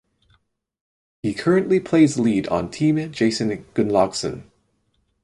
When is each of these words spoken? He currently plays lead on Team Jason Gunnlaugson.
He 1.21 1.31
currently 1.35 1.79
plays 1.79 2.17
lead 2.17 2.47
on 2.47 2.71
Team 2.71 3.11
Jason 3.11 3.49
Gunnlaugson. 3.75 4.45